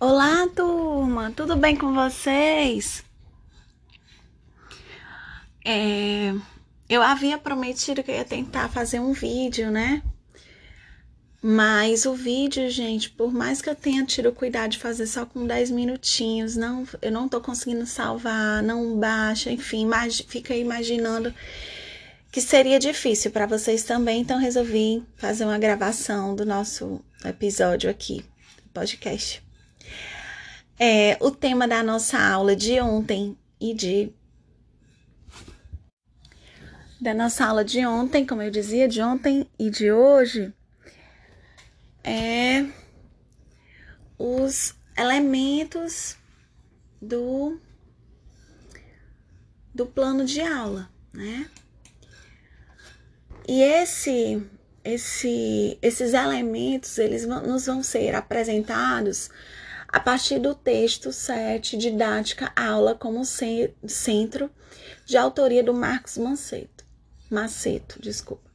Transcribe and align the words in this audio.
Olá, 0.00 0.48
turma, 0.48 1.32
tudo 1.34 1.54
bem 1.54 1.76
com 1.76 1.94
vocês? 1.94 3.04
É, 5.64 6.34
eu 6.88 7.00
havia 7.00 7.38
prometido 7.38 8.02
que 8.02 8.10
eu 8.10 8.16
ia 8.16 8.24
tentar 8.24 8.68
fazer 8.68 8.98
um 8.98 9.12
vídeo, 9.12 9.70
né? 9.70 10.02
Mas 11.40 12.06
o 12.06 12.14
vídeo, 12.14 12.68
gente, 12.70 13.08
por 13.08 13.32
mais 13.32 13.62
que 13.62 13.70
eu 13.70 13.74
tenha 13.74 14.04
tido 14.04 14.32
cuidado 14.32 14.72
de 14.72 14.78
fazer 14.78 15.06
só 15.06 15.24
com 15.24 15.46
10 15.46 15.70
minutinhos, 15.70 16.56
não, 16.56 16.84
eu 17.00 17.12
não 17.12 17.28
tô 17.28 17.40
conseguindo 17.40 17.86
salvar, 17.86 18.64
não 18.64 18.98
baixa, 18.98 19.50
enfim, 19.52 19.88
fica 20.26 20.56
imaginando 20.56 21.32
que 22.32 22.40
seria 22.40 22.80
difícil 22.80 23.30
para 23.30 23.46
vocês 23.46 23.84
também, 23.84 24.22
então 24.22 24.40
resolvi 24.40 25.04
fazer 25.16 25.44
uma 25.44 25.58
gravação 25.58 26.34
do 26.34 26.44
nosso 26.44 27.00
episódio 27.24 27.88
aqui, 27.88 28.24
podcast. 28.72 29.43
É, 30.78 31.16
o 31.20 31.30
tema 31.30 31.68
da 31.68 31.82
nossa 31.82 32.18
aula 32.18 32.56
de 32.56 32.80
ontem 32.80 33.36
e 33.60 33.72
de 33.72 34.12
da 37.00 37.12
nossa 37.12 37.44
aula 37.44 37.64
de 37.64 37.84
ontem, 37.84 38.26
como 38.26 38.40
eu 38.40 38.50
dizia, 38.50 38.88
de 38.88 39.02
ontem 39.02 39.46
e 39.58 39.68
de 39.68 39.92
hoje, 39.92 40.52
é 42.02 42.64
os 44.18 44.74
elementos 44.96 46.16
do 47.00 47.60
do 49.74 49.84
plano 49.84 50.24
de 50.24 50.40
aula, 50.40 50.88
né? 51.12 51.50
E 53.46 53.60
esse, 53.60 54.42
esse, 54.82 55.76
esses 55.82 56.14
elementos, 56.14 56.96
eles 56.96 57.26
nos 57.26 57.66
vão 57.66 57.82
ser 57.82 58.14
apresentados 58.14 59.30
a 59.94 60.00
partir 60.00 60.40
do 60.40 60.56
texto 60.56 61.12
7, 61.12 61.76
Didática 61.76 62.52
Aula 62.56 62.96
como 62.96 63.22
Centro, 63.24 64.50
de 65.06 65.16
autoria 65.16 65.62
do 65.62 65.72
Marcos 65.72 66.18
Maceto. 66.18 66.84
Maceto, 67.30 68.02
desculpa. 68.02 68.50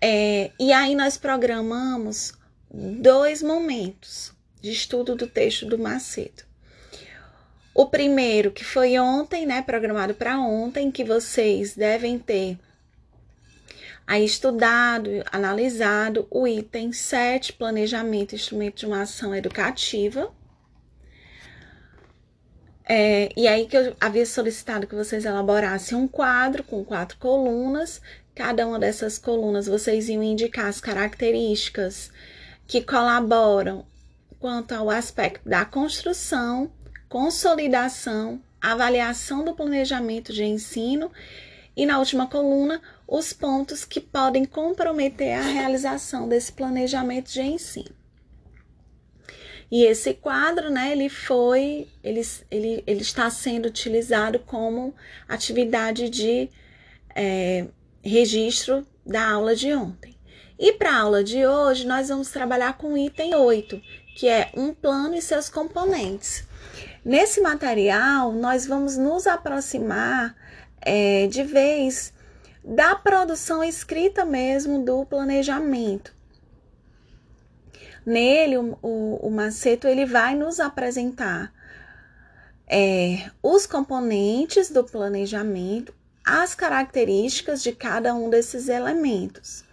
É, 0.00 0.50
e 0.58 0.72
aí 0.72 0.94
nós 0.94 1.18
programamos 1.18 2.32
dois 2.72 3.42
momentos 3.42 4.32
de 4.58 4.70
estudo 4.70 5.14
do 5.14 5.26
texto 5.26 5.66
do 5.66 5.78
Maceto. 5.78 6.46
O 7.74 7.84
primeiro, 7.84 8.52
que 8.52 8.64
foi 8.64 8.98
ontem, 8.98 9.44
né, 9.44 9.60
programado 9.60 10.14
para 10.14 10.40
ontem, 10.40 10.90
que 10.90 11.04
vocês 11.04 11.76
devem 11.76 12.18
ter 12.18 12.58
aí 14.06 14.24
estudado, 14.24 15.10
analisado 15.32 16.26
o 16.30 16.46
item 16.46 16.92
7, 16.92 17.54
planejamento 17.54 18.34
instrumento 18.34 18.76
de 18.76 18.86
uma 18.86 19.02
ação 19.02 19.34
educativa. 19.34 20.30
É, 22.86 23.30
e 23.34 23.48
aí 23.48 23.66
que 23.66 23.76
eu 23.76 23.96
havia 23.98 24.26
solicitado 24.26 24.86
que 24.86 24.94
vocês 24.94 25.24
elaborassem 25.24 25.96
um 25.96 26.06
quadro 26.06 26.62
com 26.62 26.84
quatro 26.84 27.16
colunas. 27.18 28.00
Cada 28.34 28.66
uma 28.66 28.78
dessas 28.78 29.18
colunas 29.18 29.66
vocês 29.66 30.08
iam 30.08 30.22
indicar 30.22 30.66
as 30.66 30.80
características 30.80 32.10
que 32.66 32.82
colaboram 32.82 33.86
quanto 34.38 34.72
ao 34.72 34.90
aspecto 34.90 35.48
da 35.48 35.64
construção, 35.64 36.70
consolidação, 37.08 38.42
avaliação 38.60 39.44
do 39.44 39.54
planejamento 39.54 40.32
de 40.32 40.44
ensino 40.44 41.10
e 41.76 41.84
na 41.84 41.98
última 41.98 42.26
coluna, 42.26 42.80
os 43.06 43.32
pontos 43.32 43.84
que 43.84 44.00
podem 44.00 44.44
comprometer 44.44 45.34
a 45.34 45.42
realização 45.42 46.28
desse 46.28 46.52
planejamento 46.52 47.30
de 47.32 47.42
ensino. 47.42 47.94
E 49.70 49.84
esse 49.84 50.14
quadro, 50.14 50.70
né, 50.70 50.92
ele 50.92 51.08
foi, 51.08 51.88
ele, 52.02 52.22
ele, 52.50 52.84
ele 52.86 53.00
está 53.00 53.28
sendo 53.28 53.66
utilizado 53.66 54.38
como 54.38 54.94
atividade 55.28 56.08
de 56.08 56.48
é, 57.14 57.66
registro 58.02 58.86
da 59.04 59.30
aula 59.30 59.56
de 59.56 59.72
ontem. 59.74 60.14
E 60.58 60.72
para 60.74 60.92
a 60.92 61.00
aula 61.00 61.24
de 61.24 61.44
hoje, 61.44 61.86
nós 61.86 62.08
vamos 62.08 62.30
trabalhar 62.30 62.78
com 62.78 62.92
o 62.92 62.98
item 62.98 63.34
8, 63.34 63.80
que 64.16 64.28
é 64.28 64.50
um 64.54 64.72
plano 64.72 65.16
e 65.16 65.22
seus 65.22 65.48
componentes. 65.48 66.44
Nesse 67.04 67.40
material, 67.40 68.32
nós 68.32 68.66
vamos 68.66 68.96
nos 68.96 69.26
aproximar 69.26 70.36
é, 70.84 71.26
de 71.26 71.42
vez 71.42 72.12
da 72.62 72.94
produção 72.94 73.64
escrita 73.64 74.24
mesmo 74.24 74.84
do 74.84 75.04
planejamento. 75.04 76.14
Nele, 78.04 78.58
o, 78.58 78.78
o, 78.82 79.28
o 79.28 79.30
Maceto 79.30 79.88
ele 79.88 80.04
vai 80.04 80.34
nos 80.34 80.60
apresentar 80.60 81.52
é, 82.66 83.30
os 83.42 83.66
componentes 83.66 84.70
do 84.70 84.84
planejamento, 84.84 85.94
as 86.24 86.54
características 86.54 87.62
de 87.62 87.72
cada 87.72 88.14
um 88.14 88.28
desses 88.28 88.68
elementos 88.68 89.64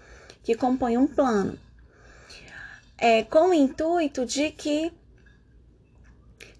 que 0.43 0.55
compõem 0.55 0.97
um 0.97 1.07
plano, 1.07 1.57
é, 2.97 3.23
com 3.23 3.49
o 3.49 3.53
intuito 3.53 4.25
de 4.25 4.49
que 4.49 4.91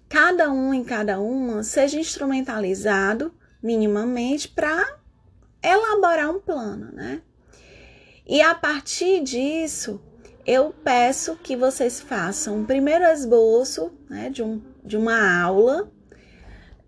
cada 0.08 0.50
um 0.50 0.72
em 0.72 0.84
cada 0.84 1.20
uma 1.20 1.62
seja 1.62 1.98
instrumentalizado 1.98 3.34
minimamente 3.62 4.48
para 4.48 4.98
elaborar 5.62 6.30
um 6.30 6.40
plano, 6.40 6.90
né? 6.92 7.22
E 8.26 8.40
a 8.40 8.54
partir 8.54 9.22
disso, 9.22 10.00
eu 10.46 10.74
peço 10.84 11.36
que 11.36 11.56
vocês 11.56 12.00
façam 12.00 12.58
um 12.58 12.64
primeiro 12.64 13.04
esboço 13.04 13.92
né, 14.08 14.30
de, 14.30 14.42
um, 14.42 14.60
de 14.84 14.96
uma 14.96 15.42
aula, 15.42 15.90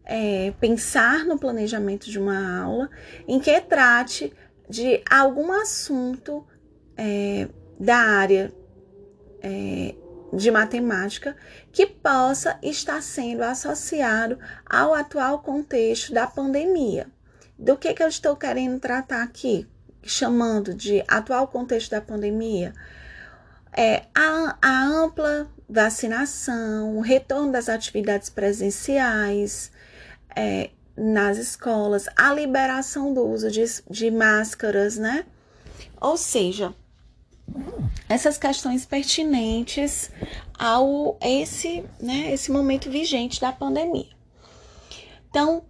é, 0.04 0.52
pensar 0.60 1.24
no 1.24 1.38
planejamento 1.38 2.10
de 2.10 2.18
uma 2.18 2.62
aula, 2.62 2.90
em 3.26 3.38
que 3.38 3.60
trate 3.60 4.32
de 4.68 5.02
algum 5.10 5.52
assunto 5.52 6.46
é, 6.96 7.48
da 7.78 7.96
área 7.96 8.52
é, 9.40 9.94
de 10.36 10.50
matemática 10.50 11.36
que 11.72 11.86
possa 11.86 12.58
estar 12.62 13.02
sendo 13.02 13.42
associado 13.42 14.38
ao 14.68 14.94
atual 14.94 15.40
contexto 15.40 16.12
da 16.12 16.26
pandemia. 16.26 17.06
Do 17.58 17.76
que, 17.76 17.94
que 17.94 18.02
eu 18.02 18.08
estou 18.08 18.36
querendo 18.36 18.80
tratar 18.80 19.22
aqui, 19.22 19.66
chamando 20.02 20.74
de 20.74 21.04
atual 21.06 21.46
contexto 21.48 21.90
da 21.90 22.00
pandemia? 22.00 22.72
É, 23.76 24.04
a, 24.14 24.56
a 24.60 24.84
ampla 24.84 25.48
vacinação, 25.68 26.96
o 26.96 27.00
retorno 27.00 27.52
das 27.52 27.68
atividades 27.68 28.28
presenciais 28.28 29.70
é, 30.36 30.70
nas 30.96 31.38
escolas, 31.38 32.08
a 32.16 32.32
liberação 32.32 33.12
do 33.12 33.26
uso 33.26 33.50
de, 33.50 33.64
de 33.90 34.10
máscaras, 34.10 34.96
né? 34.96 35.24
Ou 36.00 36.16
seja, 36.16 36.74
essas 38.08 38.36
questões 38.38 38.84
pertinentes 38.84 40.10
ao 40.58 41.18
esse, 41.20 41.84
né, 42.00 42.32
esse 42.32 42.50
momento 42.50 42.90
vigente 42.90 43.40
da 43.40 43.52
pandemia. 43.52 44.10
Então, 45.30 45.64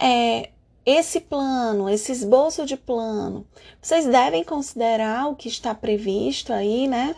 é, 0.00 0.50
esse 0.84 1.20
plano, 1.20 1.88
esse 1.88 2.12
esboço 2.12 2.64
de 2.64 2.76
plano, 2.76 3.46
vocês 3.80 4.06
devem 4.06 4.44
considerar 4.44 5.28
o 5.28 5.36
que 5.36 5.48
está 5.48 5.74
previsto 5.74 6.52
aí, 6.52 6.86
né, 6.86 7.16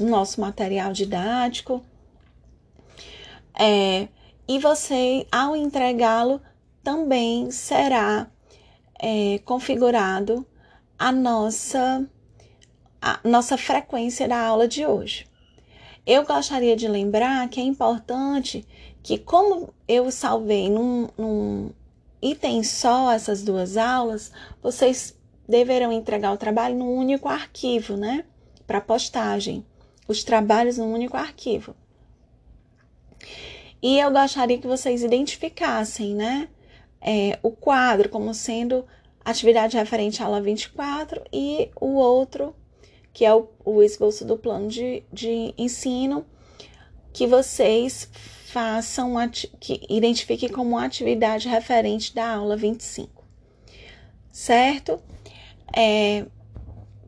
no 0.00 0.08
nosso 0.08 0.40
material 0.40 0.92
didático. 0.92 1.82
É, 3.58 4.08
e 4.48 4.58
você, 4.58 5.26
ao 5.30 5.54
entregá-lo, 5.54 6.40
também 6.82 7.50
será 7.50 8.30
é, 9.00 9.38
configurado 9.44 10.46
a 10.98 11.10
nossa 11.10 12.08
a 13.02 13.18
nossa 13.24 13.58
frequência 13.58 14.28
da 14.28 14.40
aula 14.40 14.68
de 14.68 14.86
hoje. 14.86 15.26
Eu 16.06 16.24
gostaria 16.24 16.76
de 16.76 16.86
lembrar 16.86 17.48
que 17.48 17.60
é 17.60 17.64
importante 17.64 18.64
que, 19.02 19.18
como 19.18 19.74
eu 19.88 20.08
salvei 20.12 20.70
num, 20.70 21.08
num 21.18 21.70
item 22.22 22.62
só 22.62 23.10
essas 23.10 23.42
duas 23.42 23.76
aulas, 23.76 24.30
vocês 24.62 25.18
deverão 25.48 25.90
entregar 25.90 26.32
o 26.32 26.36
trabalho 26.36 26.76
num 26.76 26.94
único 26.94 27.28
arquivo, 27.28 27.96
né? 27.96 28.24
Para 28.66 28.80
postagem. 28.80 29.66
Os 30.06 30.22
trabalhos 30.22 30.78
num 30.78 30.92
único 30.92 31.16
arquivo. 31.16 31.74
E 33.82 33.98
eu 33.98 34.12
gostaria 34.12 34.58
que 34.58 34.66
vocês 34.66 35.02
identificassem, 35.02 36.14
né? 36.14 36.48
É, 37.00 37.36
o 37.42 37.50
quadro 37.50 38.08
como 38.08 38.32
sendo 38.32 38.84
atividade 39.24 39.76
referente 39.76 40.22
à 40.22 40.26
aula 40.26 40.40
24 40.40 41.20
e 41.32 41.68
o 41.80 41.94
outro 41.94 42.54
que 43.12 43.24
é 43.24 43.34
o, 43.34 43.48
o 43.64 43.82
esboço 43.82 44.24
do 44.24 44.36
plano 44.36 44.68
de, 44.68 45.02
de 45.12 45.54
ensino, 45.58 46.24
que 47.12 47.26
vocês 47.26 48.08
façam, 48.46 49.14
que 49.60 49.84
identifiquem 49.88 50.48
como 50.48 50.78
atividade 50.78 51.48
referente 51.48 52.14
da 52.14 52.34
aula 52.34 52.56
25. 52.56 53.22
Certo? 54.30 55.00
É, 55.76 56.26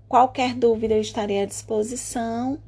qualquer 0.09 0.55
dúvida 0.55 0.95
eu 0.95 1.01
estarei 1.01 1.43
à 1.43 1.47
disposição, 1.47 2.59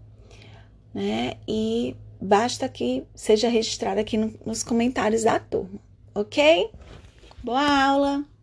né? 0.95 1.35
E 1.47 1.97
basta 2.21 2.69
que 2.69 3.05
seja 3.15 3.49
registrado 3.49 4.01
aqui 4.01 4.17
no, 4.17 4.35
nos 4.45 4.63
comentários 4.63 5.25
da 5.25 5.39
turma, 5.39 5.79
ok? 6.15 6.71
Boa 7.43 7.87
aula! 7.87 8.36